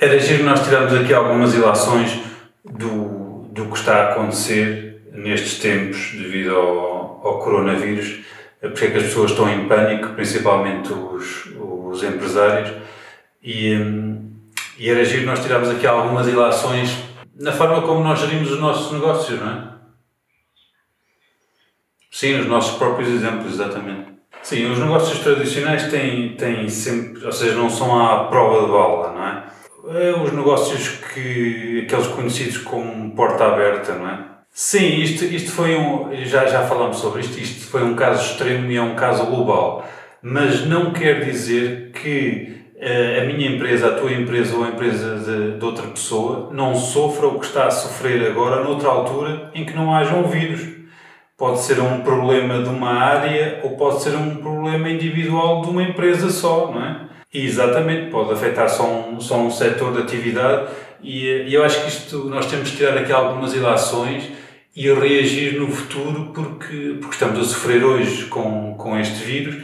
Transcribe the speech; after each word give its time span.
Era 0.00 0.18
giro 0.18 0.44
nós 0.44 0.64
tirarmos 0.64 0.94
aqui 0.94 1.12
algumas 1.12 1.54
ilações 1.54 2.18
do, 2.64 3.44
do 3.52 3.66
que 3.66 3.76
está 3.76 3.96
a 3.96 4.12
acontecer 4.12 5.02
nestes 5.12 5.58
tempos 5.58 6.12
devido 6.12 6.56
ao, 6.56 7.20
ao 7.22 7.38
coronavírus, 7.40 8.20
porque 8.62 8.86
é 8.86 8.90
que 8.92 8.96
as 8.96 9.02
pessoas 9.02 9.32
estão 9.32 9.46
em 9.46 9.68
pânico, 9.68 10.14
principalmente 10.14 10.90
os, 10.90 11.50
os 11.54 12.02
empresários, 12.02 12.72
e, 13.42 13.74
e 14.78 14.88
era 14.88 15.04
giro 15.04 15.26
nós 15.26 15.42
tirarmos 15.42 15.68
aqui 15.68 15.86
algumas 15.86 16.26
ilações 16.26 16.96
na 17.38 17.52
forma 17.52 17.82
como 17.82 18.02
nós 18.02 18.20
gerimos 18.20 18.50
os 18.52 18.58
nossos 18.58 18.92
negócios, 18.92 19.38
não 19.38 19.50
é? 19.50 19.68
Sim, 22.10 22.40
os 22.40 22.46
nossos 22.46 22.78
próprios 22.78 23.10
exemplos, 23.10 23.52
exatamente. 23.52 24.14
Sim, 24.42 24.70
os 24.72 24.78
negócios 24.78 25.18
tradicionais 25.18 25.90
têm, 25.90 26.36
têm 26.36 26.70
sempre, 26.70 27.22
ou 27.22 27.32
seja, 27.32 27.54
não 27.54 27.68
são 27.68 28.00
à 28.00 28.24
prova 28.24 28.64
de 28.64 28.72
bala, 28.72 29.12
não 29.12 29.26
é? 29.26 29.60
É, 29.88 30.12
os 30.12 30.32
negócios 30.32 30.88
que 31.12 31.82
aqueles 31.84 32.06
conhecidos 32.08 32.58
como 32.58 33.14
porta 33.14 33.44
aberta, 33.46 33.94
não 33.94 34.08
é? 34.08 34.30
Sim, 34.52 35.00
isto, 35.00 35.24
isto 35.24 35.52
foi 35.52 35.76
um. 35.76 36.14
Já, 36.24 36.46
já 36.46 36.62
falámos 36.66 36.98
sobre 36.98 37.20
isto, 37.20 37.38
isto 37.38 37.66
foi 37.70 37.82
um 37.82 37.94
caso 37.94 38.32
extremo 38.32 38.70
e 38.70 38.76
é 38.76 38.82
um 38.82 38.94
caso 38.94 39.24
global. 39.26 39.88
Mas 40.22 40.66
não 40.66 40.92
quer 40.92 41.24
dizer 41.24 41.92
que 41.92 42.60
uh, 42.76 43.22
a 43.22 43.24
minha 43.24 43.48
empresa, 43.48 43.88
a 43.88 43.98
tua 43.98 44.12
empresa 44.12 44.56
ou 44.56 44.64
a 44.64 44.68
empresa 44.68 45.16
de, 45.18 45.58
de, 45.58 45.64
outra 45.64 45.86
pessoa 45.86 46.50
não 46.52 46.74
sofra 46.74 47.26
o 47.28 47.38
que 47.38 47.46
está 47.46 47.66
a 47.66 47.70
sofrer 47.70 48.28
agora 48.30 48.62
noutra 48.62 48.88
altura 48.88 49.50
em 49.54 49.64
que 49.64 49.74
não 49.74 49.94
haja 49.94 50.14
um 50.14 50.24
vírus. 50.24 50.68
Pode 51.38 51.60
ser 51.60 51.80
um 51.80 52.02
problema 52.02 52.62
de 52.62 52.68
uma 52.68 52.90
área 52.90 53.60
ou 53.62 53.76
pode 53.76 54.02
ser 54.02 54.14
um 54.14 54.36
problema 54.36 54.90
individual 54.90 55.62
de 55.62 55.70
uma 55.70 55.82
empresa 55.82 56.28
só, 56.28 56.70
não 56.70 56.84
é? 56.84 57.09
Exatamente, 57.32 58.10
pode 58.10 58.32
afetar 58.32 58.68
só 58.68 58.84
um, 58.84 59.20
só 59.20 59.38
um 59.38 59.50
setor 59.50 59.92
de 59.92 60.02
atividade 60.02 60.68
e, 61.00 61.26
e 61.46 61.54
eu 61.54 61.62
acho 61.62 61.82
que 61.82 61.88
isto 61.88 62.24
nós 62.24 62.46
temos 62.46 62.70
que 62.70 62.78
tirar 62.78 62.98
aqui 62.98 63.12
algumas 63.12 63.54
ilações 63.54 64.24
e 64.74 64.92
reagir 64.92 65.58
no 65.60 65.68
futuro 65.68 66.32
porque, 66.34 66.96
porque 67.00 67.14
estamos 67.14 67.38
a 67.38 67.44
sofrer 67.44 67.84
hoje 67.84 68.24
com, 68.24 68.74
com 68.74 68.98
este 68.98 69.22
vírus, 69.24 69.62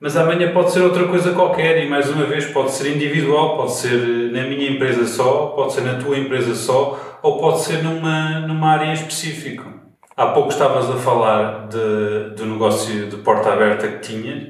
mas 0.00 0.16
amanhã 0.16 0.52
pode 0.52 0.72
ser 0.72 0.80
outra 0.80 1.06
coisa 1.06 1.32
qualquer 1.32 1.84
e 1.84 1.88
mais 1.88 2.10
uma 2.10 2.24
vez 2.24 2.46
pode 2.46 2.72
ser 2.72 2.94
individual, 2.94 3.58
pode 3.58 3.74
ser 3.74 3.96
na 4.32 4.42
minha 4.42 4.68
empresa 4.68 5.06
só, 5.06 5.52
pode 5.54 5.72
ser 5.72 5.82
na 5.82 5.94
tua 5.94 6.18
empresa 6.18 6.52
só 6.56 7.20
ou 7.22 7.38
pode 7.38 7.60
ser 7.60 7.82
numa, 7.84 8.40
numa 8.40 8.70
área 8.70 8.86
em 8.86 8.92
específico. 8.92 9.72
Há 10.16 10.26
pouco 10.26 10.48
estavas 10.48 10.90
a 10.90 10.96
falar 10.96 11.68
de, 11.68 12.34
do 12.36 12.44
negócio 12.44 13.06
de 13.06 13.16
porta 13.18 13.52
aberta 13.52 13.86
que 13.86 14.00
tinhas 14.00 14.48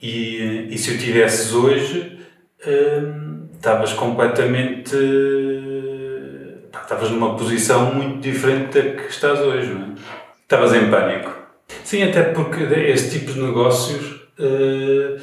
e, 0.00 0.68
e 0.70 0.78
se 0.78 0.92
o 0.92 0.98
tivesses 0.98 1.52
hoje, 1.52 2.18
hum, 2.66 3.48
estavas 3.54 3.92
completamente. 3.92 4.96
estavas 6.72 7.10
numa 7.10 7.36
posição 7.36 7.92
muito 7.94 8.20
diferente 8.20 8.80
da 8.80 9.02
que 9.02 9.10
estás 9.10 9.40
hoje, 9.40 9.72
não 9.72 9.82
é? 9.82 9.88
Estavas 10.42 10.74
em 10.74 10.90
pânico. 10.90 11.30
Sim, 11.84 12.04
até 12.04 12.22
porque 12.22 12.62
esse 12.62 13.18
tipo 13.18 13.32
de 13.32 13.40
negócios. 13.40 14.18
Uh, 14.38 15.18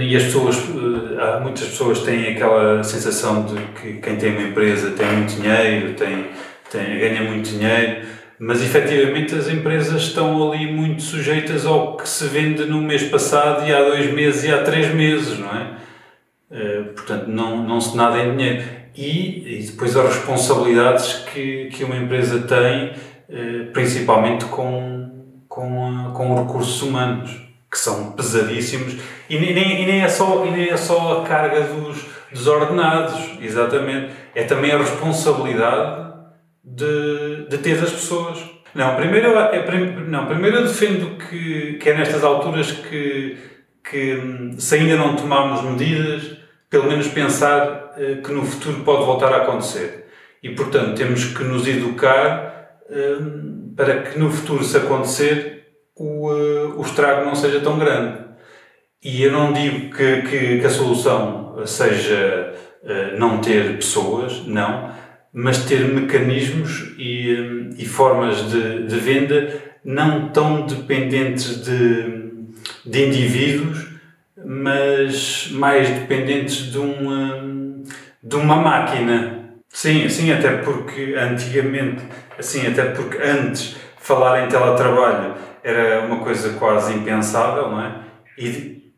e 0.00 0.16
as 0.16 0.22
pessoas, 0.22 0.56
uh, 0.56 1.20
há 1.20 1.40
muitas 1.40 1.66
pessoas 1.66 2.00
têm 2.00 2.28
aquela 2.28 2.82
sensação 2.82 3.44
de 3.44 3.54
que 3.78 3.94
quem 4.00 4.16
tem 4.16 4.32
uma 4.32 4.48
empresa 4.48 4.92
tem 4.92 5.06
muito 5.06 5.34
dinheiro, 5.34 5.92
tem, 5.92 6.26
tem, 6.70 6.98
ganha 6.98 7.22
muito 7.22 7.50
dinheiro 7.50 8.06
mas 8.38 8.62
efetivamente 8.62 9.34
as 9.34 9.48
empresas 9.48 10.02
estão 10.02 10.50
ali 10.50 10.70
muito 10.70 11.02
sujeitas 11.02 11.64
ao 11.64 11.96
que 11.96 12.08
se 12.08 12.26
vende 12.26 12.64
no 12.66 12.82
mês 12.82 13.02
passado 13.04 13.66
e 13.66 13.72
há 13.72 13.80
dois 13.80 14.12
meses 14.12 14.44
e 14.44 14.52
há 14.52 14.62
três 14.62 14.92
meses, 14.94 15.38
não 15.38 15.48
é? 15.48 15.76
Uh, 16.50 16.84
portanto, 16.92 17.26
não, 17.28 17.56
não 17.62 17.80
se 17.80 17.96
nada 17.96 18.18
em 18.18 18.36
dinheiro. 18.36 18.64
E, 18.94 19.58
e, 19.58 19.66
depois 19.66 19.96
as 19.96 20.16
responsabilidades 20.16 21.24
que, 21.32 21.66
que 21.66 21.84
uma 21.84 21.96
empresa 21.96 22.40
tem, 22.40 22.90
uh, 22.90 23.72
principalmente 23.72 24.44
com, 24.46 25.10
com, 25.48 26.12
com 26.14 26.42
recursos 26.42 26.80
humanos, 26.82 27.30
que 27.70 27.78
são 27.78 28.12
pesadíssimos, 28.12 28.96
e 29.28 29.38
nem, 29.38 29.82
e 29.82 29.86
nem, 29.86 30.02
é, 30.02 30.08
só, 30.08 30.44
e 30.46 30.50
nem 30.50 30.68
é 30.68 30.76
só 30.76 31.20
a 31.20 31.26
carga 31.26 31.62
dos, 31.62 32.06
dos 32.30 32.46
ordenados, 32.46 33.38
exatamente, 33.40 34.12
é 34.34 34.44
também 34.44 34.70
a 34.70 34.78
responsabilidade 34.78 36.05
de, 36.66 37.46
de 37.48 37.58
ter 37.58 37.78
as 37.78 37.92
pessoas. 37.92 38.38
Não, 38.74 38.96
primeiro, 38.96 39.38
é, 39.38 39.64
não, 40.08 40.26
primeiro 40.26 40.56
eu 40.56 40.62
defendo 40.64 41.16
que, 41.16 41.74
que 41.74 41.88
é 41.88 41.96
nestas 41.96 42.24
alturas 42.24 42.72
que, 42.72 43.38
que, 43.88 44.54
se 44.58 44.74
ainda 44.74 44.96
não 44.96 45.14
tomarmos 45.14 45.62
medidas, 45.62 46.36
pelo 46.68 46.88
menos 46.88 47.06
pensar 47.08 47.94
eh, 47.96 48.16
que 48.16 48.32
no 48.32 48.44
futuro 48.44 48.82
pode 48.82 49.06
voltar 49.06 49.32
a 49.32 49.38
acontecer. 49.38 50.08
E, 50.42 50.50
portanto, 50.50 50.96
temos 50.96 51.24
que 51.24 51.44
nos 51.44 51.66
educar 51.66 52.80
eh, 52.90 53.18
para 53.76 54.02
que 54.02 54.18
no 54.18 54.30
futuro, 54.30 54.64
se 54.64 54.76
acontecer, 54.76 55.68
o, 55.96 56.30
eh, 56.32 56.74
o 56.76 56.82
estrago 56.82 57.24
não 57.24 57.34
seja 57.34 57.60
tão 57.60 57.78
grande. 57.78 58.18
E 59.02 59.22
eu 59.22 59.32
não 59.32 59.52
digo 59.52 59.94
que, 59.96 60.22
que, 60.22 60.60
que 60.60 60.66
a 60.66 60.70
solução 60.70 61.62
seja 61.64 62.52
não 63.18 63.40
ter 63.40 63.76
pessoas, 63.76 64.46
não 64.46 64.90
mas 65.38 65.66
ter 65.66 65.84
mecanismos 65.92 66.94
e, 66.96 67.68
e 67.76 67.84
formas 67.84 68.50
de, 68.50 68.86
de, 68.86 68.96
venda 68.98 69.62
não 69.84 70.30
tão 70.30 70.64
dependentes 70.64 71.62
de, 71.62 72.32
de 72.86 73.06
indivíduos, 73.06 73.86
mas 74.42 75.50
mais 75.52 75.90
dependentes 75.90 76.72
de 76.72 76.78
uma, 76.78 77.44
de 78.22 78.34
uma 78.34 78.56
máquina. 78.56 79.50
Sim, 79.68 80.08
sim, 80.08 80.32
até 80.32 80.56
porque 80.56 81.14
antigamente, 81.14 82.02
assim, 82.38 82.66
até 82.66 82.86
porque 82.86 83.18
antes 83.18 83.76
falar 83.98 84.42
em 84.42 84.48
teletrabalho 84.48 85.34
era 85.62 86.00
uma 86.06 86.20
coisa 86.20 86.54
quase 86.54 86.94
impensável, 86.94 87.70
não 87.70 87.84
é? 87.84 87.94
E, 88.38 88.94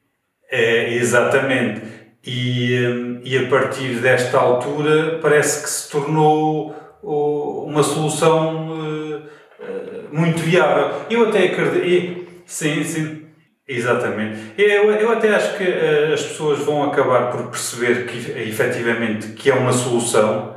é 0.48 0.94
exatamente. 0.94 1.97
E, 2.24 3.20
e 3.24 3.38
a 3.38 3.48
partir 3.48 4.00
desta 4.00 4.38
altura 4.38 5.18
parece 5.22 5.62
que 5.62 5.70
se 5.70 5.90
tornou 5.90 6.74
uma 7.02 7.82
solução 7.82 8.76
eh, 8.84 9.20
eh, 9.60 10.00
muito 10.12 10.40
viável. 10.40 11.02
Eu 11.08 11.28
até 11.28 11.44
acredito. 11.44 12.26
Sim, 12.46 12.82
sim. 12.82 13.24
Exatamente. 13.66 14.38
Eu, 14.56 14.90
eu 14.92 15.10
até 15.12 15.34
acho 15.34 15.58
que 15.58 15.64
eh, 15.64 16.10
as 16.14 16.22
pessoas 16.22 16.58
vão 16.60 16.84
acabar 16.84 17.30
por 17.30 17.50
perceber 17.50 18.06
que 18.06 18.16
efetivamente 18.48 19.28
que 19.28 19.50
é 19.50 19.54
uma 19.54 19.72
solução 19.72 20.56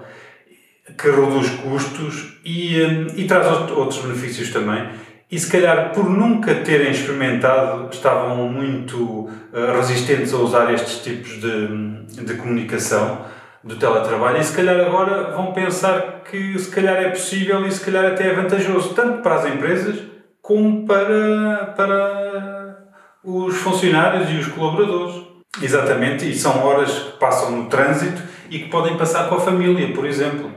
que 0.97 1.09
reduz 1.09 1.49
custos 1.49 2.39
e, 2.43 2.81
hum, 2.81 3.07
e 3.15 3.25
traz 3.25 3.47
outros 3.71 4.01
benefícios 4.01 4.51
também 4.51 4.89
e 5.31 5.39
se 5.39 5.49
calhar 5.49 5.93
por 5.93 6.09
nunca 6.09 6.53
terem 6.55 6.91
experimentado 6.91 7.87
estavam 7.89 8.49
muito 8.49 9.29
uh, 9.53 9.77
resistentes 9.77 10.33
a 10.33 10.37
usar 10.37 10.73
estes 10.73 11.01
tipos 11.01 11.39
de, 11.39 12.23
de 12.23 12.33
comunicação 12.35 13.25
do 13.63 13.77
teletrabalho 13.77 14.39
e 14.39 14.43
se 14.43 14.53
calhar 14.53 14.79
agora 14.79 15.31
vão 15.31 15.53
pensar 15.53 16.23
que 16.29 16.59
se 16.59 16.69
calhar 16.69 16.97
é 16.97 17.09
possível 17.09 17.65
e 17.65 17.71
se 17.71 17.79
calhar 17.79 18.05
até 18.05 18.27
é 18.27 18.33
vantajoso 18.33 18.93
tanto 18.93 19.21
para 19.21 19.35
as 19.35 19.45
empresas 19.45 19.99
como 20.41 20.85
para, 20.85 21.73
para 21.77 22.77
os 23.23 23.55
funcionários 23.57 24.29
e 24.31 24.37
os 24.37 24.47
colaboradores. 24.47 25.31
Exatamente, 25.61 26.29
e 26.29 26.35
são 26.35 26.65
horas 26.65 26.91
que 26.91 27.19
passam 27.19 27.51
no 27.51 27.69
trânsito 27.69 28.21
e 28.49 28.59
que 28.59 28.69
podem 28.69 28.97
passar 28.97 29.29
com 29.29 29.35
a 29.35 29.39
família, 29.39 29.93
por 29.93 30.05
exemplo. 30.05 30.51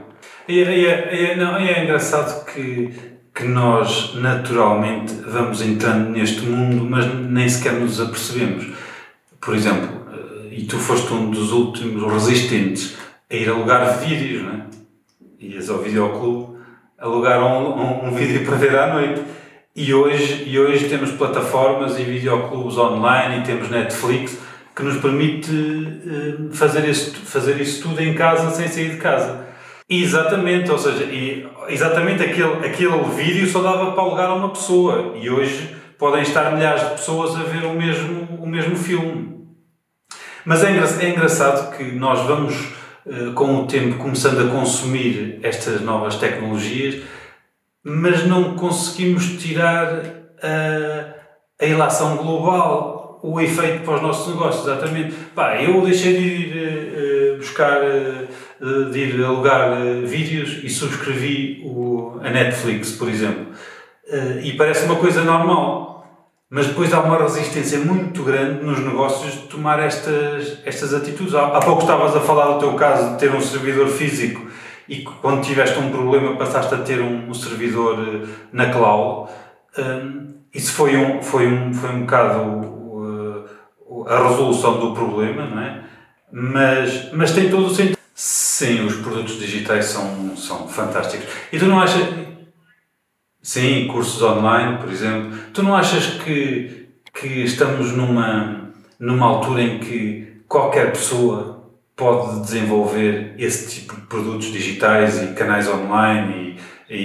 E, 0.47 0.59
e, 0.59 0.85
e, 0.87 1.35
não, 1.35 1.57
é 1.57 1.83
engraçado 1.83 2.45
que 2.45 3.14
que 3.35 3.43
nós 3.43 4.15
naturalmente 4.15 5.13
vamos 5.13 5.61
entrando 5.61 6.09
neste 6.09 6.41
mundo, 6.41 6.87
mas 6.89 7.13
nem 7.13 7.47
sequer 7.49 7.73
nos 7.73 7.99
apercebemos. 7.99 8.73
Por 9.41 9.53
exemplo, 9.53 9.89
eh, 10.13 10.55
e 10.59 10.63
tu 10.63 10.79
foste 10.79 11.13
um 11.13 11.29
dos 11.29 11.51
últimos 11.51 12.11
resistentes 12.11 12.95
a 13.29 13.35
ir 13.35 13.49
alugar 13.49 13.99
vídeos, 13.99 14.43
não 14.43 14.53
é? 14.53 14.65
Ias 15.41 15.69
ao 15.69 15.79
videoclube 15.79 16.55
alugar 16.97 17.43
um, 17.43 17.79
um, 17.79 18.07
um 18.07 18.15
vídeo 18.15 18.45
para 18.45 18.55
ver 18.55 18.75
à 18.75 18.93
noite. 18.93 19.21
E 19.75 19.93
hoje, 19.93 20.43
e 20.47 20.57
hoje 20.57 20.87
temos 20.87 21.11
plataformas 21.11 21.99
e 21.99 22.03
videoclubes 22.03 22.77
online 22.77 23.39
e 23.39 23.43
temos 23.43 23.69
Netflix 23.69 24.37
que 24.73 24.83
nos 24.83 24.97
permite 24.97 25.51
uh, 25.51 26.49
fazer, 26.53 26.87
isso, 26.87 27.13
fazer 27.15 27.59
isso 27.61 27.83
tudo 27.83 28.01
em 28.01 28.13
casa 28.13 28.49
sem 28.51 28.67
sair 28.67 28.91
de 28.91 28.97
casa. 28.97 29.45
Exatamente, 29.87 30.71
ou 30.71 30.79
seja, 30.79 31.07
exatamente 31.69 32.23
aquele, 32.23 32.65
aquele 32.65 33.03
vídeo 33.15 33.47
só 33.47 33.61
dava 33.61 33.91
para 33.91 34.01
alugar 34.01 34.31
a 34.31 34.33
uma 34.33 34.49
pessoa 34.49 35.15
e 35.15 35.29
hoje 35.29 35.75
podem 35.97 36.23
estar 36.23 36.51
milhares 36.51 36.81
de 36.81 36.89
pessoas 36.95 37.35
a 37.35 37.43
ver 37.43 37.65
o 37.65 37.73
mesmo, 37.73 38.41
o 38.41 38.47
mesmo 38.47 38.75
filme. 38.75 39.45
Mas 40.43 40.63
é, 40.63 40.71
é 40.71 41.09
engraçado 41.09 41.75
que 41.75 41.83
nós 41.83 42.19
vamos, 42.25 42.55
uh, 43.05 43.33
com 43.33 43.57
o 43.57 43.67
tempo, 43.67 43.97
começando 43.97 44.47
a 44.47 44.51
consumir 44.51 45.39
estas 45.43 45.81
novas 45.81 46.15
tecnologias, 46.15 47.03
mas 47.83 48.25
não 48.25 48.55
conseguimos 48.55 49.41
tirar 49.41 50.01
a, 50.41 51.63
a 51.63 51.65
ilação 51.65 52.17
global, 52.17 52.94
o 53.31 53.39
efeito 53.39 53.83
para 53.83 53.95
os 53.95 54.01
nossos 54.01 54.33
negócios, 54.33 54.65
exatamente. 54.65 55.15
Pá, 55.33 55.61
eu 55.61 55.81
deixei 55.81 56.13
de 56.13 56.23
ir 56.23 57.33
uh, 57.33 57.37
buscar. 57.37 57.81
Uh, 57.81 58.45
de 58.91 58.99
ir 58.99 59.23
alugar 59.23 59.77
vídeos 60.05 60.59
e 60.63 60.69
subscrevi 60.69 61.61
o, 61.65 62.19
a 62.23 62.29
Netflix, 62.29 62.93
por 62.93 63.09
exemplo. 63.09 63.47
E 64.41 64.53
parece 64.53 64.85
uma 64.85 64.95
coisa 64.95 65.23
normal, 65.23 65.95
mas 66.49 66.67
depois 66.67 66.93
há 66.93 67.01
uma 67.01 67.17
resistência 67.17 67.79
muito 67.79 68.23
grande 68.23 68.63
nos 68.63 68.79
negócios 68.79 69.33
de 69.33 69.47
tomar 69.47 69.79
estas, 69.79 70.59
estas 70.63 70.93
atitudes. 70.93 71.35
Há, 71.35 71.47
há 71.47 71.59
pouco 71.59 71.81
estavas 71.81 72.15
a 72.15 72.21
falar 72.21 72.53
do 72.53 72.59
teu 72.59 72.73
caso 72.75 73.11
de 73.11 73.19
ter 73.19 73.33
um 73.33 73.41
servidor 73.41 73.87
físico 73.87 74.49
e 74.87 75.01
quando 75.01 75.43
tiveste 75.43 75.79
um 75.79 75.89
problema 75.89 76.37
passaste 76.37 76.73
a 76.75 76.77
ter 76.77 77.01
um, 77.01 77.29
um 77.29 77.33
servidor 77.33 78.27
na 78.53 78.69
cloud. 78.69 79.31
Um, 79.77 80.35
isso 80.53 80.71
foi 80.73 80.95
um, 80.95 81.21
foi 81.21 81.47
um, 81.47 81.73
foi 81.73 81.89
um 81.89 82.01
bocado 82.01 82.41
uh, 82.41 82.74
a 84.05 84.29
resolução 84.29 84.79
do 84.79 84.93
problema, 84.93 85.45
não 85.45 85.61
é? 85.61 85.83
Mas, 86.31 87.11
mas 87.13 87.31
tem 87.31 87.49
todo 87.49 87.67
o 87.67 87.69
sentido. 87.69 87.97
Sim, 88.13 88.85
os 88.85 88.95
produtos 88.95 89.37
digitais 89.39 89.85
são, 89.85 90.35
são 90.37 90.67
fantásticos. 90.67 91.27
E 91.51 91.59
tu 91.59 91.65
não 91.65 91.79
achas, 91.79 92.01
Sim, 93.45 93.85
cursos 93.85 94.19
online, 94.23 94.79
por 94.79 94.91
exemplo. 94.91 95.37
Tu 95.53 95.61
não 95.61 95.75
achas 95.75 96.19
que, 96.23 96.87
que 97.13 97.27
estamos 97.43 97.91
numa, 97.91 98.71
numa 98.99 99.27
altura 99.27 99.61
em 99.61 99.77
que 99.77 100.41
qualquer 100.47 100.91
pessoa 100.91 101.71
pode 101.95 102.41
desenvolver 102.41 103.35
esse 103.37 103.69
tipo 103.69 103.95
de 103.97 104.07
produtos 104.07 104.51
digitais 104.51 105.21
e 105.21 105.27
canais 105.35 105.69
online 105.69 106.59
e, 106.89 106.95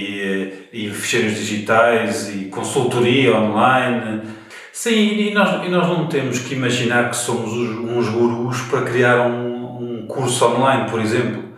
e, 0.73 0.87
e 0.87 0.89
ficheiros 0.89 1.37
digitais 1.37 2.27
e 2.29 2.45
consultoria 2.45 3.35
online? 3.35 4.23
Sim, 4.73 4.91
e 4.91 5.33
nós, 5.33 5.65
e 5.65 5.69
nós 5.69 5.87
não 5.87 6.07
temos 6.07 6.39
que 6.39 6.53
imaginar 6.53 7.09
que 7.09 7.15
somos 7.15 7.51
uns 7.51 8.09
gurus 8.09 8.61
para 8.63 8.81
criar 8.83 9.27
um, 9.27 10.01
um 10.01 10.07
curso 10.07 10.45
online, 10.45 10.89
por 10.89 10.99
exemplo 10.99 11.51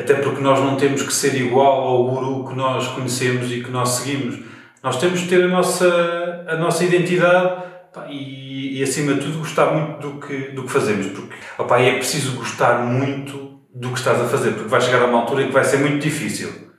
até 0.00 0.14
porque 0.14 0.40
nós 0.40 0.58
não 0.58 0.76
temos 0.76 1.02
que 1.02 1.12
ser 1.12 1.34
igual 1.34 1.82
ao 1.82 2.04
guru 2.04 2.48
que 2.48 2.54
nós 2.54 2.88
conhecemos 2.88 3.52
e 3.52 3.62
que 3.62 3.70
nós 3.70 3.90
seguimos. 3.90 4.38
Nós 4.82 4.96
temos 4.98 5.20
que 5.20 5.28
ter 5.28 5.44
a 5.44 5.48
nossa, 5.48 6.44
a 6.48 6.56
nossa 6.56 6.84
identidade 6.84 7.64
e, 8.08 8.78
e, 8.78 8.82
acima 8.82 9.14
de 9.14 9.20
tudo, 9.20 9.38
gostar 9.38 9.66
muito 9.72 10.00
do 10.00 10.26
que, 10.26 10.36
do 10.52 10.64
que 10.64 10.72
fazemos. 10.72 11.06
Porque 11.08 11.34
opa, 11.58 11.78
é 11.78 11.96
preciso 11.96 12.36
gostar 12.36 12.82
muito 12.82 13.60
do 13.74 13.90
que 13.90 13.98
estás 13.98 14.20
a 14.20 14.24
fazer, 14.24 14.52
porque 14.52 14.68
vai 14.68 14.80
chegar 14.80 15.02
a 15.02 15.06
uma 15.06 15.20
altura 15.20 15.42
em 15.42 15.46
que 15.48 15.52
vai 15.52 15.64
ser 15.64 15.78
muito 15.78 16.02
difícil. 16.02 16.70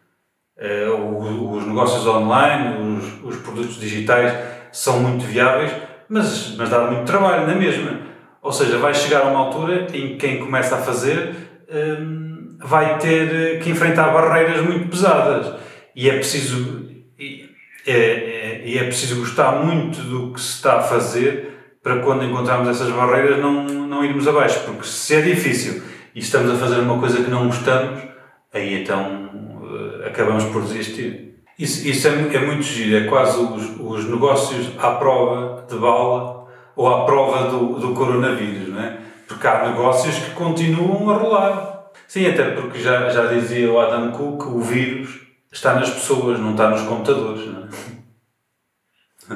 Uh, 0.57 1.55
os, 1.55 1.65
negócios 1.65 2.05
online, 2.05 2.97
os, 2.97 3.23
os 3.23 3.41
produtos 3.41 3.79
digitais 3.79 4.33
são 4.71 4.99
muito 4.99 5.25
viáveis, 5.25 5.71
mas, 6.07 6.55
mas 6.57 6.69
dá 6.69 6.87
muito 6.87 7.05
trabalho 7.05 7.47
na 7.47 7.55
mesma. 7.55 7.99
Ou 8.41 8.51
seja, 8.51 8.77
vai 8.77 8.93
chegar 8.93 9.21
a 9.21 9.29
uma 9.29 9.39
altura 9.39 9.87
em 9.93 10.09
que 10.09 10.15
quem 10.15 10.39
começa 10.39 10.75
a 10.75 10.79
fazer. 10.79 11.35
Um, 11.71 12.31
vai 12.63 12.97
ter 12.99 13.59
que 13.59 13.69
enfrentar 13.69 14.11
barreiras 14.11 14.61
muito 14.61 14.89
pesadas 14.89 15.55
e 15.95 16.09
é 16.09 16.13
preciso 16.13 16.89
é, 17.87 17.93
é, 17.93 18.61
e 18.65 18.77
é 18.77 18.83
preciso 18.83 19.19
gostar 19.19 19.63
muito 19.63 20.01
do 20.01 20.33
que 20.33 20.39
se 20.39 20.55
está 20.55 20.77
a 20.77 20.81
fazer 20.81 21.77
para 21.81 21.99
quando 21.99 22.23
encontrarmos 22.23 22.69
essas 22.69 22.91
barreiras 22.91 23.39
não, 23.39 23.63
não 23.63 24.05
irmos 24.05 24.27
abaixo, 24.27 24.59
porque 24.65 24.83
se 24.83 25.15
é 25.15 25.21
difícil 25.21 25.81
e 26.13 26.19
estamos 26.19 26.51
a 26.51 26.55
fazer 26.55 26.79
uma 26.81 26.99
coisa 26.99 27.23
que 27.23 27.31
não 27.31 27.47
gostamos, 27.47 27.99
aí 28.53 28.81
então 28.81 29.31
uh, 29.63 30.05
acabamos 30.05 30.43
por 30.45 30.61
desistir. 30.61 31.30
Isso, 31.61 31.87
isso 31.87 32.07
é, 32.07 32.11
é 32.11 32.39
muito 32.39 32.63
giro, 32.63 32.97
é 32.97 33.07
quase 33.07 33.39
os, 33.39 33.79
os 33.79 34.09
negócios 34.09 34.71
à 34.79 34.91
prova 34.91 35.65
de 35.69 35.77
bala 35.77 36.47
ou 36.75 36.87
à 36.87 37.05
prova 37.05 37.49
do, 37.49 37.79
do 37.79 37.93
coronavírus, 37.93 38.69
não 38.69 38.81
é? 38.81 38.97
Porque 39.27 39.47
há 39.47 39.67
negócios 39.69 40.15
que 40.17 40.31
continuam 40.31 41.09
a 41.09 41.17
rolar 41.17 41.71
Sim, 42.11 42.27
até 42.27 42.51
porque 42.51 42.77
já, 42.79 43.09
já 43.09 43.27
dizia 43.27 43.71
o 43.71 43.79
Adam 43.79 44.11
Cook, 44.11 44.47
o 44.47 44.59
vírus 44.59 45.21
está 45.49 45.75
nas 45.75 45.89
pessoas, 45.89 46.37
não 46.37 46.51
está 46.51 46.69
nos 46.69 46.81
computadores. 46.81 47.47
Não 47.47 47.63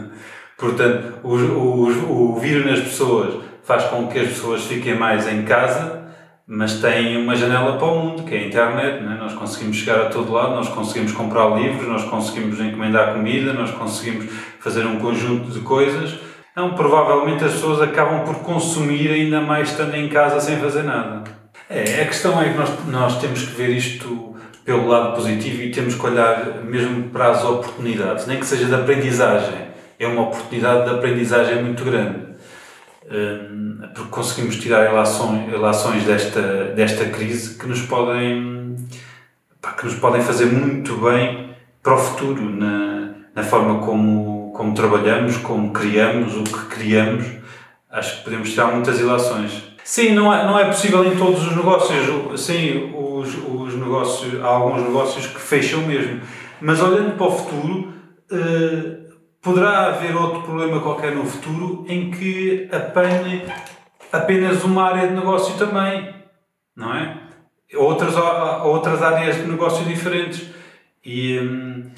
é? 0.01 0.04
Portanto, 0.60 1.19
o, 1.24 1.36
o, 1.36 2.33
o 2.33 2.39
vírus 2.39 2.66
nas 2.66 2.81
pessoas 2.81 3.42
faz 3.63 3.86
com 3.86 4.07
que 4.07 4.19
as 4.19 4.28
pessoas 4.28 4.66
fiquem 4.66 4.94
mais 4.94 5.25
em 5.25 5.45
casa, 5.45 6.05
mas 6.47 6.80
tem 6.80 7.18
uma 7.18 7.36
janela 7.36 7.77
para 7.77 7.88
o 7.88 8.00
mundo, 8.00 8.24
que 8.24 8.36
é 8.36 8.38
a 8.38 8.47
internet. 8.47 9.03
Não 9.03 9.13
é? 9.13 9.18
Nós 9.18 9.33
conseguimos 9.33 9.77
chegar 9.77 10.01
a 10.01 10.09
todo 10.09 10.31
lado, 10.31 10.56
nós 10.56 10.69
conseguimos 10.69 11.12
comprar 11.12 11.56
livros, 11.59 11.88
nós 11.88 12.03
conseguimos 12.03 12.59
encomendar 12.59 13.13
comida, 13.13 13.51
nós 13.51 13.71
conseguimos 13.71 14.31
fazer 14.59 14.86
um 14.86 15.00
conjunto 15.00 15.50
de 15.50 15.59
coisas. 15.62 16.19
Então, 16.51 16.74
provavelmente 16.74 17.44
as 17.44 17.53
pessoas 17.53 17.81
acabam 17.81 18.24
por 18.24 18.36
consumir 18.36 19.09
ainda 19.09 19.42
mais 19.42 19.71
estando 19.71 19.95
em 19.95 20.07
casa 20.07 20.39
sem 20.39 20.57
fazer 20.57 20.83
nada. 20.83 21.24
É, 21.69 22.01
a 22.01 22.06
questão 22.06 22.39
é 22.39 22.50
que 22.50 22.57
nós, 22.57 22.69
nós 22.88 23.19
temos 23.19 23.44
que 23.44 23.56
ver 23.56 23.69
isto 23.69 24.36
pelo 24.63 24.88
lado 24.88 25.15
positivo 25.15 25.63
e 25.63 25.71
temos 25.71 25.95
que 25.95 26.06
olhar 26.06 26.63
mesmo 26.63 27.09
para 27.09 27.31
as 27.31 27.44
oportunidades, 27.44 28.25
nem 28.27 28.39
que 28.39 28.45
seja 28.45 28.65
de 28.65 28.75
aprendizagem. 28.75 29.65
É 30.00 30.07
uma 30.07 30.24
oportunidade 30.24 30.89
de 30.89 30.95
aprendizagem 30.95 31.63
muito 31.63 31.83
grande. 31.83 32.25
Porque 33.94 34.10
conseguimos 34.10 34.57
tirar 34.57 34.88
relações, 34.88 35.50
relações 35.50 36.04
desta, 36.04 36.74
desta 36.75 37.06
crise 37.06 37.57
que 37.57 37.68
nos 37.68 37.81
podem 37.81 38.75
que 39.78 39.86
nos 39.86 39.96
podem 39.96 40.22
fazer 40.22 40.46
muito 40.46 40.96
bem 40.98 41.50
para 41.81 41.96
o 41.96 41.98
futuro 41.98 42.50
na, 42.50 43.13
na 43.34 43.44
forma 43.44 43.80
como, 43.80 44.52
como 44.56 44.74
trabalhamos, 44.74 45.38
como 45.38 45.72
criamos, 45.72 46.36
o 46.36 46.44
que 46.44 46.66
criamos. 46.68 47.25
Acho 47.92 48.18
que 48.18 48.24
podemos 48.25 48.52
tirar 48.52 48.68
muitas 48.68 49.00
ilações. 49.00 49.63
Sim, 49.84 50.13
não 50.13 50.34
é, 50.34 50.46
não 50.46 50.60
é 50.60 50.66
possível 50.66 51.06
em 51.06 51.16
todos 51.16 51.46
os 51.48 51.56
negócios. 51.56 52.42
Sim, 52.42 52.92
os, 52.96 53.36
os 53.36 53.75
negócios, 53.75 54.44
há 54.44 54.48
alguns 54.48 54.81
negócios 54.81 55.28
que 55.28 55.40
fecham 55.40 55.81
mesmo. 55.81 56.22
Mas 56.60 56.81
olhando 56.81 57.16
para 57.16 57.28
o 57.28 57.31
futuro, 57.31 57.94
eh, 58.31 59.05
poderá 59.45 59.89
haver 59.89 60.15
outro 60.15 60.42
problema 60.42 60.81
qualquer 60.81 61.13
no 61.13 61.24
futuro 61.24 61.86
em 61.88 62.09
que 62.09 62.68
apanhe 62.71 63.44
apenas 64.12 64.63
uma 64.63 64.86
área 64.86 65.07
de 65.07 65.13
negócio 65.13 65.56
também, 65.56 66.15
não 66.75 66.92
é? 66.92 67.15
Outras, 67.75 68.15
outras 68.63 69.03
áreas 69.03 69.36
de 69.36 69.44
negócio 69.44 69.86
diferentes. 69.86 70.50
E, 71.06 71.38
hum, 71.38 71.92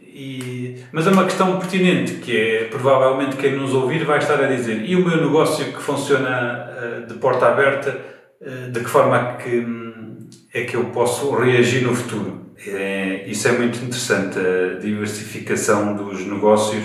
e, 0.00 0.84
mas 0.92 1.04
é 1.08 1.10
uma 1.10 1.24
questão 1.24 1.58
pertinente, 1.58 2.14
que 2.20 2.36
é, 2.36 2.64
provavelmente 2.64 3.36
quem 3.36 3.56
nos 3.56 3.74
ouvir 3.74 4.04
vai 4.04 4.18
estar 4.18 4.40
a 4.40 4.46
dizer 4.46 4.88
e 4.88 4.94
o 4.94 5.04
meu 5.04 5.20
negócio 5.20 5.72
que 5.72 5.82
funciona 5.82 6.68
uh, 6.70 7.06
de 7.06 7.14
porta 7.14 7.48
aberta, 7.48 7.98
uh, 8.40 8.70
de 8.70 8.78
que 8.78 8.88
forma 8.88 9.16
é 9.16 9.36
que, 9.42 9.58
um, 9.58 10.28
é 10.54 10.62
que 10.62 10.76
eu 10.76 10.84
posso 10.86 11.34
reagir 11.34 11.82
no 11.82 11.96
futuro? 11.96 12.41
É, 12.66 13.24
isso 13.26 13.48
é 13.48 13.52
muito 13.52 13.78
interessante, 13.84 14.38
a 14.38 14.78
diversificação 14.78 15.94
dos 15.94 16.24
negócios 16.26 16.84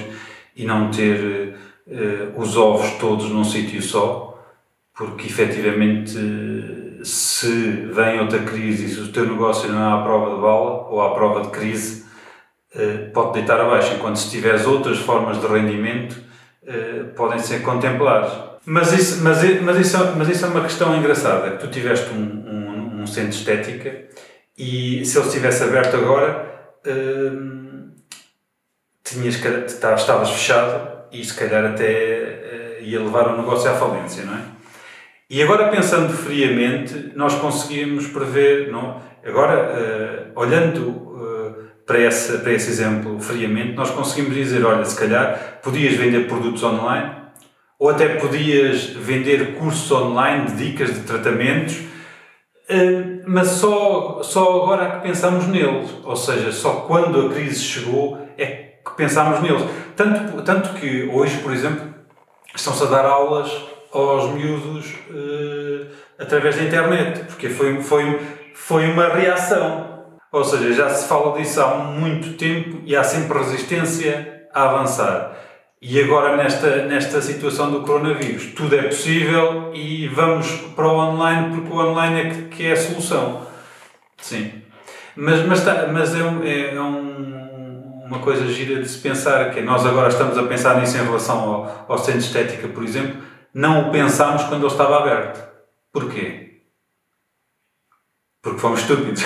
e 0.55 0.65
não 0.65 0.89
ter 0.89 1.55
uh, 1.87 2.41
os 2.41 2.57
ovos 2.57 2.91
todos 2.99 3.29
num 3.29 3.43
sítio 3.43 3.81
só, 3.81 4.43
porque 4.95 5.27
efetivamente 5.27 6.17
se 7.03 7.87
vem 7.93 8.19
outra 8.19 8.39
crise 8.39 8.85
e 8.85 8.89
se 8.89 8.99
o 8.99 9.11
teu 9.11 9.25
negócio 9.25 9.71
não 9.71 9.79
é 9.79 9.99
à 9.99 10.03
prova 10.03 10.35
de 10.35 10.41
bala 10.41 10.87
ou 10.89 11.01
à 11.01 11.13
prova 11.13 11.41
de 11.41 11.49
crise, 11.49 12.05
eh, 12.75 13.09
pode 13.13 13.33
deitar 13.33 13.59
abaixo, 13.59 13.93
enquanto 13.95 14.17
se 14.17 14.29
tiveres 14.29 14.65
outras 14.65 14.97
formas 14.99 15.39
de 15.39 15.47
rendimento, 15.47 16.17
eh, 16.65 17.05
podem 17.15 17.39
ser 17.39 17.61
contemplados. 17.61 18.33
Mas 18.65 18.91
isso, 18.91 19.23
mas, 19.23 19.37
mas, 19.61 19.79
isso, 19.79 19.97
mas 20.17 20.29
isso 20.29 20.45
é 20.45 20.49
uma 20.49 20.61
questão 20.61 20.95
engraçada, 20.97 21.51
que 21.51 21.59
tu 21.59 21.71
tiveste 21.71 22.13
um, 22.13 22.17
um, 22.17 23.01
um 23.01 23.07
centro 23.07 23.29
de 23.29 23.37
estética 23.37 24.05
e 24.57 25.05
se 25.05 25.17
ele 25.17 25.27
estivesse 25.27 25.63
aberto 25.63 25.95
agora, 25.95 26.71
hum, 26.85 27.91
tinhas, 29.03 29.35
estavas 29.35 30.31
fechado 30.31 31.05
e 31.11 31.23
se 31.23 31.33
calhar 31.33 31.63
até 31.65 32.79
ia 32.81 32.99
levar 32.99 33.27
o 33.27 33.37
negócio 33.37 33.69
à 33.69 33.73
falência, 33.73 34.23
não 34.23 34.33
é? 34.33 34.41
E 35.29 35.43
agora 35.43 35.69
pensando 35.69 36.13
friamente, 36.13 37.11
nós 37.15 37.35
conseguimos 37.35 38.07
prever, 38.07 38.71
não? 38.71 39.01
agora 39.25 40.31
uh, 40.33 40.39
olhando 40.39 41.07
para 41.87 41.99
esse, 41.99 42.37
para 42.39 42.51
esse 42.51 42.69
exemplo 42.69 43.17
friamente, 43.19 43.73
nós 43.73 43.89
conseguimos 43.89 44.35
dizer, 44.35 44.63
olha, 44.65 44.83
se 44.83 44.99
calhar 44.99 45.59
podias 45.63 45.95
vender 45.95 46.27
produtos 46.27 46.61
online 46.61 47.15
ou 47.79 47.89
até 47.89 48.09
podias 48.15 48.87
vender 48.87 49.55
cursos 49.55 49.89
online 49.89 50.47
de 50.47 50.67
dicas 50.67 50.93
de 50.93 50.99
tratamentos, 51.01 51.79
mas 53.25 53.47
só, 53.47 54.21
só 54.23 54.63
agora 54.63 54.83
é 54.83 54.91
que 54.91 55.07
pensamos 55.07 55.47
neles, 55.47 55.89
ou 56.03 56.15
seja, 56.15 56.51
só 56.51 56.81
quando 56.87 57.27
a 57.27 57.29
crise 57.29 57.61
chegou 57.61 58.17
é 58.37 58.45
que 58.85 58.95
pensámos 58.95 59.41
neles. 59.41 59.63
Tanto, 59.95 60.41
tanto 60.41 60.73
que 60.73 61.09
hoje, 61.13 61.37
por 61.39 61.53
exemplo, 61.53 61.93
estão-se 62.55 62.83
a 62.83 62.87
dar 62.87 63.05
aulas 63.05 63.51
aos 63.93 64.33
miúdos 64.33 64.93
uh, 65.09 65.87
através 66.19 66.55
da 66.55 66.63
internet, 66.63 67.23
porque 67.25 67.49
foi, 67.49 67.81
foi, 67.81 68.19
foi 68.53 68.91
uma 68.91 69.07
reação 69.07 69.97
ou 70.31 70.43
seja, 70.43 70.73
já 70.73 70.89
se 70.89 71.07
fala 71.07 71.37
disso 71.37 71.61
há 71.61 71.75
muito 71.75 72.37
tempo 72.37 72.81
e 72.85 72.95
há 72.95 73.03
sempre 73.03 73.37
resistência 73.37 74.47
a 74.53 74.69
avançar. 74.69 75.35
E 75.79 76.01
agora, 76.01 76.35
nesta, 76.35 76.85
nesta 76.85 77.21
situação 77.21 77.71
do 77.71 77.81
coronavírus, 77.81 78.53
tudo 78.53 78.75
é 78.75 78.83
possível 78.83 79.71
e 79.75 80.07
vamos 80.07 80.49
para 80.75 80.87
o 80.87 80.97
online 80.97 81.55
porque 81.55 81.71
o 81.71 81.77
online 81.77 82.19
é 82.19 82.29
que, 82.29 82.41
que 82.43 82.65
é 82.65 82.71
a 82.71 82.77
solução. 82.77 83.45
Sim. 84.17 84.63
Mas, 85.15 85.45
mas, 85.45 85.63
tá, 85.63 85.87
mas 85.91 86.15
é, 86.15 86.23
um, 86.23 86.43
é, 86.43 86.75
é 86.75 86.81
um, 86.81 88.03
uma 88.05 88.19
coisa 88.19 88.47
gira 88.47 88.81
de 88.81 88.89
se 88.89 88.99
pensar, 88.99 89.51
que 89.51 89.61
nós 89.61 89.85
agora 89.85 90.09
estamos 90.09 90.37
a 90.37 90.43
pensar 90.43 90.79
nisso 90.79 90.97
em 90.97 91.03
relação 91.03 91.39
ao, 91.39 91.85
ao 91.87 91.97
centro 91.99 92.21
de 92.21 92.25
estética, 92.25 92.67
por 92.67 92.83
exemplo, 92.83 93.21
não 93.53 93.89
o 93.89 93.91
pensámos 93.91 94.43
quando 94.45 94.63
ele 94.63 94.71
estava 94.71 94.97
aberto. 94.97 95.47
Porquê? 95.91 96.61
Porque 98.41 98.59
fomos 98.59 98.79
estúpidos. 98.79 99.23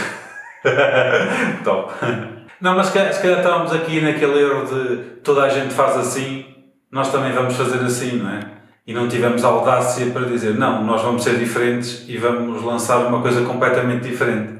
Top. 1.63 1.93
Não, 2.61 2.75
mas 2.75 2.87
se 2.87 2.93
calhar, 2.93 3.09
estávamos 3.39 3.73
aqui 3.73 3.99
naquele 3.99 4.39
erro 4.39 4.65
de 4.65 4.97
toda 5.23 5.43
a 5.43 5.49
gente 5.49 5.73
faz 5.73 5.97
assim, 5.97 6.45
nós 6.91 7.11
também 7.11 7.31
vamos 7.31 7.55
fazer 7.55 7.79
assim, 7.83 8.17
não 8.17 8.29
é? 8.29 8.39
E 8.85 8.93
não 8.93 9.07
tivemos 9.07 9.43
a 9.43 9.47
audácia 9.47 10.05
para 10.11 10.25
dizer, 10.25 10.53
não, 10.55 10.83
nós 10.83 11.01
vamos 11.01 11.23
ser 11.23 11.37
diferentes 11.39 12.05
e 12.07 12.17
vamos 12.17 12.61
lançar 12.61 13.07
uma 13.07 13.21
coisa 13.21 13.43
completamente 13.43 14.07
diferente. 14.07 14.59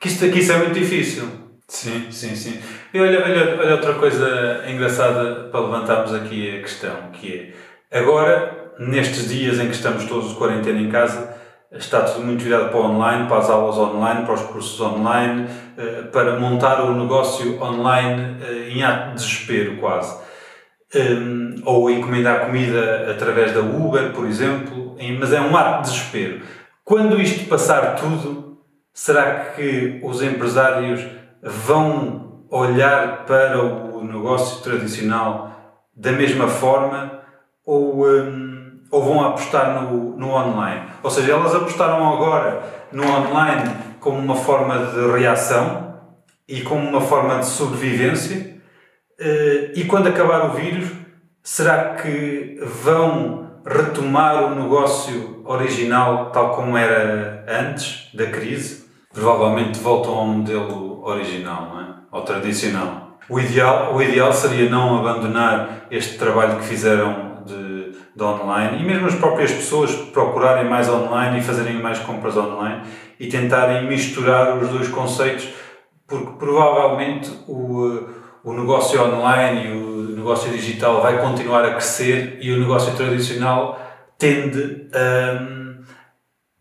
Que 0.00 0.08
isto 0.08 0.24
aqui 0.24 0.40
isso 0.40 0.52
é 0.52 0.58
muito 0.58 0.74
difícil. 0.74 1.28
Sim, 1.68 2.10
sim, 2.10 2.34
sim. 2.34 2.60
E 2.92 3.00
olha, 3.00 3.22
olha, 3.22 3.60
olha 3.60 3.74
outra 3.74 3.94
coisa 3.94 4.64
engraçada 4.68 5.48
para 5.50 5.60
levantarmos 5.60 6.14
aqui 6.14 6.56
a 6.56 6.62
questão, 6.62 7.10
que 7.12 7.52
é, 7.90 7.98
agora, 7.98 8.72
nestes 8.80 9.28
dias 9.28 9.60
em 9.60 9.66
que 9.66 9.74
estamos 9.74 10.06
todos 10.06 10.30
de 10.30 10.36
quarentena 10.36 10.80
em 10.80 10.90
casa, 10.90 11.37
está 11.72 12.00
tudo 12.02 12.24
muito 12.24 12.42
virado 12.42 12.70
para 12.70 12.78
o 12.78 12.84
online, 12.84 13.28
para 13.28 13.38
as 13.38 13.50
aulas 13.50 13.76
online, 13.76 14.24
para 14.24 14.34
os 14.34 14.42
cursos 14.42 14.80
online, 14.80 15.46
eh, 15.76 16.02
para 16.12 16.38
montar 16.38 16.80
o 16.82 16.94
negócio 16.94 17.60
online 17.62 18.36
eh, 18.42 18.70
em 18.70 18.82
ato 18.82 19.08
de 19.08 19.14
desespero 19.16 19.76
quase. 19.76 20.16
Ehm, 20.94 21.60
ou 21.66 21.90
encomendar 21.90 22.46
comida 22.46 23.10
através 23.10 23.52
da 23.52 23.60
Uber, 23.60 24.12
por 24.12 24.26
exemplo, 24.26 24.96
mas 25.18 25.32
é 25.32 25.40
um 25.40 25.54
ato 25.54 25.82
de 25.82 25.90
desespero. 25.90 26.40
Quando 26.82 27.20
isto 27.20 27.46
passar 27.48 27.96
tudo, 27.96 28.58
será 28.94 29.52
que 29.54 30.00
os 30.02 30.22
empresários 30.22 31.04
vão 31.42 32.46
olhar 32.50 33.26
para 33.26 33.62
o 33.62 34.02
negócio 34.02 34.62
tradicional 34.62 35.84
da 35.94 36.12
mesma 36.12 36.48
forma 36.48 37.20
ou, 37.64 38.06
um, 38.08 38.57
ou 38.90 39.02
vão 39.02 39.26
apostar 39.26 39.82
no, 39.82 40.16
no 40.16 40.30
online? 40.30 40.82
Ou 41.02 41.10
seja, 41.10 41.32
elas 41.32 41.54
apostaram 41.54 42.12
agora 42.12 42.62
no 42.92 43.04
online 43.04 43.70
como 44.00 44.18
uma 44.18 44.36
forma 44.36 44.78
de 44.86 45.18
reação 45.18 45.94
e 46.48 46.62
como 46.62 46.88
uma 46.88 47.00
forma 47.00 47.38
de 47.38 47.46
sobrevivência. 47.46 48.58
Uh, 49.20 49.72
e 49.74 49.84
quando 49.86 50.08
acabar 50.08 50.46
o 50.46 50.54
vírus, 50.54 50.90
será 51.42 51.94
que 51.94 52.58
vão 52.82 53.48
retomar 53.66 54.44
o 54.44 54.54
negócio 54.54 55.42
original 55.44 56.30
tal 56.30 56.54
como 56.54 56.76
era 56.76 57.44
antes 57.48 58.10
da 58.14 58.26
crise? 58.26 58.88
provavelmente 59.12 59.80
voltam 59.80 60.14
ao 60.14 60.26
modelo 60.26 61.04
original, 61.04 61.70
não 61.72 61.80
é? 61.80 61.86
ao 62.10 62.22
tradicional. 62.22 63.18
O 63.28 63.38
ideal, 63.38 63.94
o 63.94 64.02
ideal 64.02 64.32
seria 64.32 64.70
não 64.70 64.98
abandonar 64.98 65.86
este 65.90 66.16
trabalho 66.16 66.58
que 66.58 66.64
fizeram 66.64 67.42
de, 67.44 67.77
de 68.18 68.24
online 68.24 68.82
e 68.82 68.84
mesmo 68.84 69.06
as 69.06 69.14
próprias 69.14 69.52
pessoas 69.52 69.94
procurarem 69.94 70.68
mais 70.68 70.88
online 70.88 71.38
e 71.38 71.42
fazerem 71.42 71.80
mais 71.80 72.00
compras 72.00 72.36
online 72.36 72.82
e 73.18 73.28
tentarem 73.28 73.86
misturar 73.86 74.58
os 74.58 74.68
dois 74.68 74.88
conceitos, 74.88 75.48
porque 76.06 76.32
provavelmente 76.38 77.30
o, 77.46 78.08
o 78.42 78.52
negócio 78.52 79.00
online 79.00 79.68
e 79.68 79.72
o 79.72 80.16
negócio 80.16 80.50
digital 80.50 81.00
vai 81.00 81.18
continuar 81.18 81.64
a 81.64 81.70
crescer 81.70 82.38
e 82.40 82.52
o 82.52 82.58
negócio 82.58 82.94
tradicional 82.94 83.80
tende 84.18 84.88
a 84.92 85.58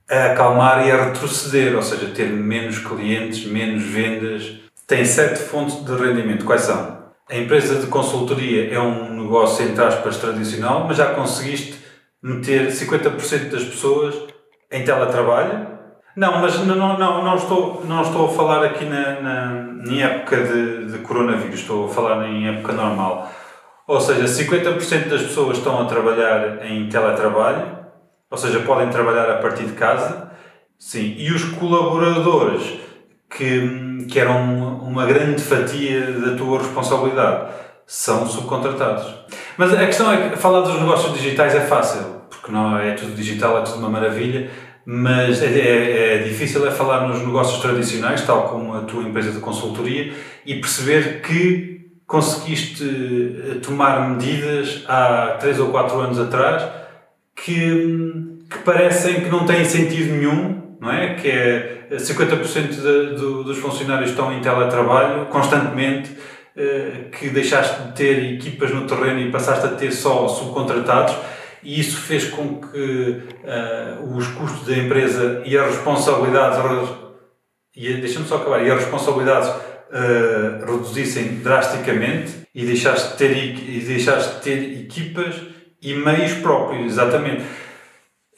a 0.10 0.32
acalmar 0.32 0.88
e 0.88 0.92
a 0.92 1.06
retroceder, 1.06 1.76
ou 1.76 1.82
seja, 1.82 2.08
ter 2.08 2.28
menos 2.30 2.80
clientes, 2.80 3.46
menos 3.46 3.84
vendas. 3.84 4.56
Tem 4.86 5.04
sete 5.04 5.40
fontes 5.40 5.84
de 5.84 5.92
rendimento. 5.92 6.46
Quais 6.46 6.62
são? 6.62 6.97
A 7.30 7.36
empresa 7.36 7.76
de 7.80 7.88
consultoria 7.88 8.74
é 8.74 8.80
um 8.80 9.22
negócio, 9.22 9.66
entre 9.66 9.84
aspas, 9.84 10.18
tradicional, 10.18 10.86
mas 10.88 10.98
já 10.98 11.14
conseguiste 11.14 11.78
meter 12.22 12.68
50% 12.68 13.50
das 13.50 13.64
pessoas 13.64 14.16
em 14.72 14.84
teletrabalho? 14.84 15.68
Não, 16.16 16.40
mas 16.42 16.58
não, 16.66 16.76
não, 16.98 17.24
não, 17.24 17.36
estou, 17.36 17.84
não 17.86 18.02
estou 18.02 18.28
a 18.28 18.30
falar 18.30 18.64
aqui 18.64 18.86
na, 18.86 19.22
na, 19.22 19.84
em 19.86 20.02
época 20.02 20.38
de, 20.38 20.92
de 20.92 20.98
coronavírus, 21.00 21.60
estou 21.60 21.86
a 21.86 21.90
falar 21.90 22.28
em 22.28 22.48
época 22.48 22.74
normal. 22.74 23.32
Ou 23.86 24.02
seja, 24.02 24.26
50% 24.26 25.10
das 25.10 25.22
pessoas 25.22 25.58
estão 25.58 25.82
a 25.82 25.86
trabalhar 25.86 26.66
em 26.66 26.90
teletrabalho 26.90 27.78
ou 28.30 28.38
seja, 28.38 28.60
podem 28.60 28.90
trabalhar 28.90 29.30
a 29.30 29.38
partir 29.38 29.66
de 29.66 29.74
casa. 29.74 30.32
Sim. 30.78 31.16
E 31.18 31.32
os 31.32 31.44
colaboradores 31.44 32.80
que, 33.30 34.06
que 34.10 34.20
eram 34.20 34.67
uma 34.88 35.06
grande 35.06 35.42
fatia 35.42 36.12
da 36.14 36.36
tua 36.36 36.60
responsabilidade 36.60 37.52
são 37.86 38.26
subcontratados. 38.26 39.06
Mas 39.58 39.74
a 39.74 39.86
questão 39.86 40.12
é 40.12 40.30
que 40.30 40.38
falar 40.38 40.62
dos 40.62 40.80
negócios 40.80 41.14
digitais 41.14 41.54
é 41.54 41.62
fácil, 41.62 42.04
porque 42.30 42.52
não 42.52 42.78
é 42.78 42.94
tudo 42.94 43.14
digital, 43.14 43.58
é 43.58 43.62
tudo 43.62 43.80
uma 43.80 43.90
maravilha, 43.90 44.50
mas 44.86 45.42
é, 45.44 45.48
é, 45.48 46.16
é, 46.16 46.18
difícil 46.24 46.66
é 46.66 46.72
falar 46.72 47.06
nos 47.06 47.20
negócios 47.20 47.62
tradicionais, 47.62 48.26
tal 48.26 48.48
como 48.48 48.74
a 48.74 48.82
tua 48.82 49.04
empresa 49.04 49.32
de 49.32 49.40
consultoria, 49.40 50.14
e 50.46 50.56
perceber 50.56 51.22
que 51.22 51.92
conseguiste 52.06 52.86
eh, 52.86 53.56
tomar 53.56 54.10
medidas 54.10 54.86
há 54.88 55.36
3 55.42 55.60
ou 55.60 55.72
4 55.72 56.00
anos 56.00 56.18
atrás 56.18 56.64
que, 57.36 58.40
que 58.50 58.60
parecem 58.64 59.26
que 59.26 59.30
não 59.30 59.46
têm 59.46 59.66
sentido 59.66 60.14
nenhum, 60.14 60.57
não 60.80 60.92
é? 60.92 61.16
Que 61.16 61.30
é 61.30 61.88
50% 61.92 62.70
de, 62.70 63.16
de, 63.16 63.44
dos 63.44 63.58
funcionários 63.58 64.12
estão 64.12 64.32
em 64.32 64.42
teletrabalho 64.42 65.26
constantemente, 65.28 66.12
eh, 66.56 67.10
que 67.12 67.30
deixaste 67.30 67.84
de 67.84 67.92
ter 67.94 68.34
equipas 68.34 68.72
no 68.74 68.88
terreno 68.88 69.20
e 69.20 69.32
passaste 69.32 69.66
a 69.66 69.70
ter 69.70 69.92
só 69.92 70.28
subcontratados 70.28 71.16
e 71.64 71.80
isso 71.80 71.98
fez 71.98 72.26
com 72.26 72.62
que 72.62 73.22
uh, 73.44 74.16
os 74.16 74.28
custos 74.28 74.66
da 74.66 74.78
empresa 74.78 75.42
e 75.46 75.58
as 75.58 75.68
responsabilidades 75.68 76.58
e 77.76 77.94
deixa-me 77.96 78.26
só 78.26 78.38
acabar 78.38 78.66
e 78.66 78.72
as 78.72 78.80
responsabilidades 78.80 79.50
uh, 79.50 80.66
reduzissem 80.66 81.40
drasticamente 81.40 82.48
e 82.56 82.66
deixaste 82.66 83.12
de 83.12 83.18
ter 83.18 83.36
e 83.36 83.80
deixaste 83.86 84.36
de 84.36 84.42
ter 84.42 84.82
equipas 84.82 85.36
e 85.82 85.94
meios 85.94 86.34
próprios, 86.36 86.86
exatamente. 86.86 87.44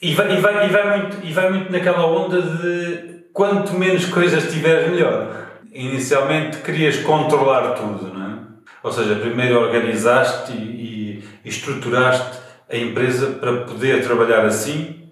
E 0.01 0.13
vai, 0.13 0.37
e, 0.37 0.39
vai, 0.39 0.65
e, 0.65 0.69
vai 0.69 0.99
muito, 0.99 1.17
e 1.25 1.33
vai 1.33 1.49
muito 1.49 1.71
naquela 1.71 2.05
onda 2.05 2.41
de 2.41 3.25
quanto 3.33 3.73
menos 3.73 4.05
coisas 4.05 4.51
tiveres, 4.51 4.89
melhor. 4.89 5.47
Inicialmente 5.73 6.57
querias 6.59 6.97
controlar 6.97 7.73
tudo, 7.73 8.13
não 8.13 8.25
é? 8.25 8.39
Ou 8.81 8.91
seja, 8.91 9.15
primeiro 9.15 9.59
organizaste 9.59 10.53
e, 10.53 11.21
e, 11.43 11.49
estruturaste 11.49 12.39
a 12.69 12.77
empresa 12.77 13.27
para 13.31 13.61
poder 13.63 14.01
trabalhar 14.01 14.45
assim 14.45 15.11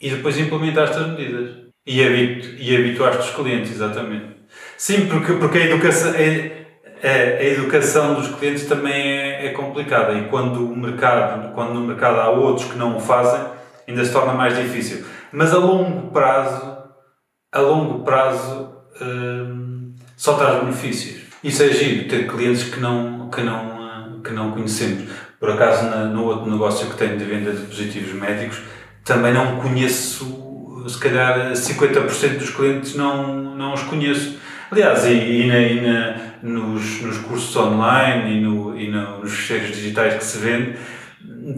e 0.00 0.10
depois 0.10 0.38
implementaste 0.38 0.96
as 0.96 1.06
medidas. 1.08 1.50
E, 1.86 2.02
habitu, 2.02 2.48
e 2.58 2.76
habituaste 2.76 3.22
os 3.22 3.30
clientes, 3.30 3.72
exatamente. 3.72 4.36
Sim, 4.76 5.06
porque, 5.06 5.34
porque 5.34 5.58
a 5.58 5.64
educação. 5.66 6.12
A 7.00 7.44
educação 7.44 8.14
dos 8.14 8.26
clientes 8.34 8.66
também 8.66 8.92
é, 8.92 9.46
é, 9.46 9.50
complicada 9.50 10.14
e 10.14 10.24
quando 10.24 10.66
o 10.66 10.76
mercado, 10.76 11.54
quando 11.54 11.74
no 11.74 11.86
mercado 11.86 12.18
há 12.18 12.28
outros 12.28 12.68
que 12.68 12.76
não 12.76 12.96
o 12.96 13.00
fazem, 13.00 13.40
ainda 13.88 14.04
se 14.04 14.12
torna 14.12 14.32
mais 14.32 14.56
difícil. 14.56 15.04
Mas 15.32 15.52
a 15.52 15.58
longo 15.58 16.10
prazo, 16.10 16.78
a 17.50 17.60
longo 17.60 18.04
prazo, 18.04 18.70
hum, 19.00 19.94
só 20.16 20.34
traz 20.34 20.60
benefícios. 20.60 21.22
Isso 21.42 21.62
é 21.62 21.68
giro, 21.68 22.08
ter 22.08 22.28
clientes 22.28 22.64
que 22.64 22.80
não, 22.80 23.30
que 23.30 23.40
não, 23.40 24.20
que 24.22 24.32
não 24.32 24.52
conhecemos. 24.52 25.10
Por 25.40 25.50
acaso, 25.50 25.84
na, 25.88 26.04
no 26.04 26.24
outro 26.24 26.50
negócio 26.50 26.88
que 26.88 26.96
tenho 26.96 27.16
de 27.16 27.24
venda 27.24 27.52
de 27.52 27.66
dispositivos 27.66 28.12
médicos, 28.12 28.60
também 29.04 29.32
não 29.32 29.56
conheço, 29.56 30.84
se 30.86 30.98
calhar 30.98 31.52
50% 31.52 32.38
dos 32.38 32.50
clientes 32.50 32.94
não, 32.94 33.54
não 33.54 33.74
os 33.74 33.82
conheço 33.82 34.38
Aliás, 34.70 35.06
e, 35.06 35.12
e, 35.12 35.46
na, 35.46 35.58
e 35.58 35.80
na, 35.80 36.16
nos, 36.42 37.00
nos 37.00 37.18
cursos 37.18 37.56
online 37.56 38.36
e, 38.36 38.40
no, 38.40 38.78
e 38.78 38.88
no, 38.90 39.20
nos 39.20 39.32
fecheiros 39.32 39.74
digitais 39.74 40.14
que 40.14 40.24
se 40.24 40.38
vende, 40.38 40.74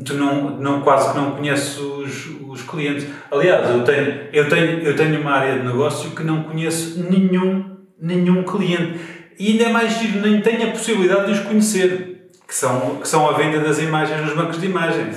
tu 0.04 0.14
não, 0.14 0.50
não, 0.58 0.80
quase 0.82 1.12
que 1.12 1.18
não 1.18 1.32
conheces 1.32 1.78
os, 1.78 2.26
os 2.48 2.62
clientes. 2.62 3.06
Aliás, 3.30 3.68
eu 3.68 3.84
tenho, 3.84 4.28
eu, 4.32 4.48
tenho, 4.48 4.80
eu 4.80 4.96
tenho 4.96 5.20
uma 5.20 5.32
área 5.32 5.58
de 5.58 5.66
negócio 5.66 6.10
que 6.10 6.22
não 6.22 6.44
conheço 6.44 7.02
nenhum, 7.10 7.76
nenhum 8.00 8.42
cliente. 8.42 9.00
E 9.38 9.52
ainda 9.52 9.64
é 9.64 9.72
mais 9.72 9.98
giro, 9.98 10.20
nem 10.20 10.40
tenho 10.40 10.68
a 10.68 10.72
possibilidade 10.72 11.26
de 11.26 11.32
os 11.32 11.40
conhecer, 11.40 12.30
que 12.46 12.54
são, 12.54 12.96
que 12.96 13.08
são 13.08 13.28
a 13.28 13.32
venda 13.32 13.60
das 13.60 13.78
imagens 13.78 14.20
nos 14.20 14.34
bancos 14.34 14.60
de 14.60 14.66
imagens. 14.66 15.16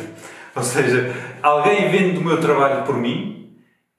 Ou 0.55 0.63
seja, 0.63 1.11
alguém 1.41 1.89
vende 1.89 2.17
o 2.17 2.23
meu 2.23 2.39
trabalho 2.39 2.83
por 2.83 2.95
mim, 2.95 3.33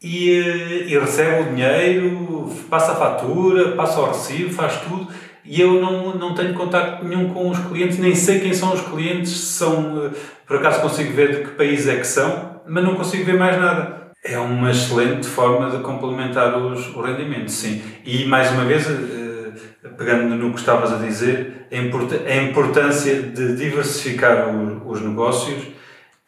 e, 0.03 0.31
eh, 0.31 0.85
e 0.89 0.99
recebe 0.99 1.43
o 1.43 1.55
dinheiro, 1.55 2.51
passa 2.69 2.93
a 2.93 2.97
fatura, 2.97 3.73
passa 3.73 4.01
o 4.01 4.07
recibo, 4.09 4.53
faz 4.53 4.77
tudo 4.83 5.09
e 5.45 5.61
eu 5.61 5.81
não, 5.81 6.15
não 6.15 6.35
tenho 6.35 6.55
contacto 6.55 7.05
nenhum 7.05 7.33
com 7.33 7.51
os 7.51 7.59
clientes, 7.59 7.99
nem 7.99 8.15
sei 8.15 8.41
quem 8.41 8.55
são 8.55 8.73
os 8.73 8.81
clientes, 8.81 9.31
são, 9.31 10.07
eh, 10.07 10.11
por 10.47 10.57
acaso 10.57 10.81
consigo 10.81 11.13
ver 11.13 11.37
de 11.37 11.43
que 11.45 11.51
país 11.57 11.87
é 11.87 11.97
que 11.97 12.07
são, 12.07 12.61
mas 12.67 12.83
não 12.83 12.95
consigo 12.95 13.25
ver 13.25 13.39
mais 13.39 13.61
nada. 13.61 14.05
É 14.25 14.39
uma 14.39 14.71
excelente 14.71 15.27
forma 15.27 15.71
de 15.71 15.83
complementar 15.83 16.57
os, 16.57 16.89
o 16.95 17.03
rendimento, 17.03 17.51
sim. 17.51 17.83
E 18.07 18.25
mais 18.25 18.51
uma 18.53 18.65
vez, 18.65 18.89
eh, 18.89 19.89
pegando 19.99 20.35
no 20.35 20.53
que 20.55 20.61
estavas 20.61 20.91
a 20.93 20.97
dizer, 20.97 21.67
a, 21.71 21.77
import 21.77 22.11
a 22.27 22.37
importância 22.37 23.21
de 23.21 23.55
diversificar 23.55 24.49
os 24.87 25.03
negócios 25.03 25.63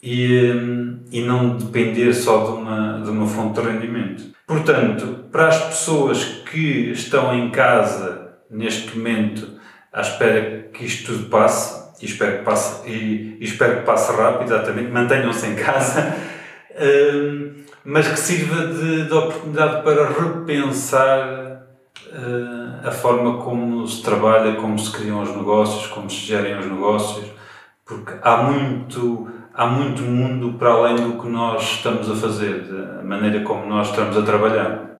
e, 0.02 0.52
e 1.10 1.22
não 1.22 1.56
depender 1.56 2.12
só 2.12 2.44
de 2.44 2.50
uma, 2.50 3.00
de 3.02 3.10
uma 3.10 3.26
fonte 3.26 3.58
de 3.58 3.66
rendimento. 3.66 4.24
Portanto, 4.46 5.24
para 5.32 5.48
as 5.48 5.58
pessoas 5.58 6.22
que 6.24 6.90
estão 6.90 7.34
em 7.34 7.50
casa 7.50 8.25
neste 8.50 8.96
momento 8.96 9.56
à 9.92 10.00
espera 10.00 10.68
que 10.72 10.84
isto 10.84 11.12
tudo 11.12 11.30
passe, 11.30 11.86
e 12.02 12.04
espero 12.04 12.38
que 12.38 12.44
passe, 12.44 12.88
e, 12.88 13.38
e 13.40 13.44
espero 13.44 13.78
que 13.78 13.86
passe 13.86 14.14
rápido, 14.14 14.52
exatamente, 14.52 14.90
mantenham-se 14.90 15.46
em 15.46 15.54
casa, 15.54 16.14
uh, 16.72 17.54
mas 17.84 18.06
que 18.08 18.18
sirva 18.18 18.66
de, 18.66 19.04
de 19.04 19.12
oportunidade 19.14 19.82
para 19.82 20.08
repensar 20.08 21.62
uh, 22.08 22.86
a 22.86 22.90
forma 22.90 23.38
como 23.38 23.86
se 23.86 24.02
trabalha, 24.02 24.56
como 24.56 24.78
se 24.78 24.92
criam 24.92 25.22
os 25.22 25.34
negócios, 25.34 25.86
como 25.86 26.10
se 26.10 26.16
gerem 26.16 26.58
os 26.58 26.66
negócios, 26.66 27.26
porque 27.86 28.12
há 28.20 28.38
muito, 28.38 29.30
há 29.54 29.66
muito 29.66 30.02
mundo 30.02 30.58
para 30.58 30.72
além 30.72 30.96
do 30.96 31.22
que 31.22 31.28
nós 31.28 31.62
estamos 31.62 32.10
a 32.10 32.14
fazer, 32.14 32.64
da 32.64 33.02
maneira 33.02 33.40
como 33.44 33.64
nós 33.66 33.88
estamos 33.88 34.16
a 34.18 34.22
trabalhar. 34.22 34.86